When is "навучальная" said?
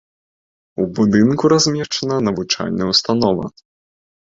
2.31-2.91